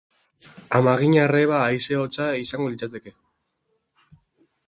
[0.77, 3.13] Amaginarreba haize hotza izango litzateke.